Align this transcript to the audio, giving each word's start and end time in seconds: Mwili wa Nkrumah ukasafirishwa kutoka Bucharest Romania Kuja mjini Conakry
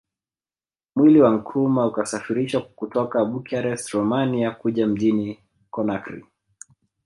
Mwili 0.95 1.21
wa 1.21 1.31
Nkrumah 1.31 1.87
ukasafirishwa 1.87 2.61
kutoka 2.61 3.25
Bucharest 3.25 3.89
Romania 3.91 4.51
Kuja 4.51 4.87
mjini 4.87 5.39
Conakry 5.69 6.23